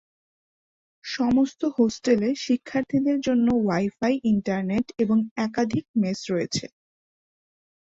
সমস্ত 1.05 1.61
হোস্টেলে 1.77 2.29
শিক্ষার্থীদের 2.45 3.17
জন্য 3.19 3.47
ওয়াই-ফাই 3.57 4.15
ইন্টারনেট 4.31 4.85
এবং 5.03 5.17
একাধিক 5.45 5.85
মেস 5.95 6.19
রয়েছে। 6.31 6.65